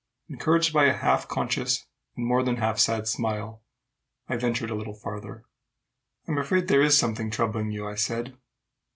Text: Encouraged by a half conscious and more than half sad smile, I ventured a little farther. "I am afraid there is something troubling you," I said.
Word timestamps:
Encouraged 0.29 0.73
by 0.73 0.85
a 0.85 0.97
half 0.97 1.27
conscious 1.27 1.85
and 2.15 2.25
more 2.25 2.41
than 2.41 2.55
half 2.55 2.79
sad 2.79 3.07
smile, 3.07 3.61
I 4.27 4.35
ventured 4.35 4.71
a 4.71 4.75
little 4.75 4.95
farther. 4.95 5.45
"I 6.27 6.31
am 6.31 6.39
afraid 6.39 6.69
there 6.69 6.81
is 6.81 6.97
something 6.97 7.29
troubling 7.29 7.69
you," 7.69 7.87
I 7.87 7.93
said. 7.93 8.35